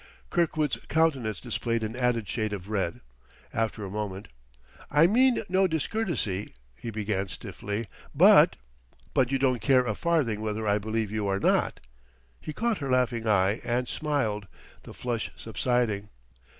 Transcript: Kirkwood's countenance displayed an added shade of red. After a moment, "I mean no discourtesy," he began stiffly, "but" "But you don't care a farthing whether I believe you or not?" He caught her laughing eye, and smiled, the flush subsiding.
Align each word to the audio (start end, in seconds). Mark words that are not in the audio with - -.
Kirkwood's 0.31 0.77
countenance 0.87 1.39
displayed 1.39 1.83
an 1.83 1.95
added 1.95 2.27
shade 2.27 2.53
of 2.53 2.69
red. 2.69 3.01
After 3.53 3.85
a 3.85 3.89
moment, 3.91 4.29
"I 4.89 5.05
mean 5.05 5.43
no 5.47 5.67
discourtesy," 5.67 6.55
he 6.75 6.89
began 6.89 7.27
stiffly, 7.27 7.85
"but" 8.15 8.55
"But 9.13 9.31
you 9.31 9.37
don't 9.37 9.61
care 9.61 9.85
a 9.85 9.93
farthing 9.93 10.41
whether 10.41 10.67
I 10.67 10.79
believe 10.79 11.11
you 11.11 11.27
or 11.27 11.39
not?" 11.39 11.81
He 12.39 12.51
caught 12.51 12.79
her 12.79 12.89
laughing 12.89 13.27
eye, 13.27 13.61
and 13.63 13.87
smiled, 13.87 14.47
the 14.81 14.93
flush 14.95 15.29
subsiding. 15.35 16.09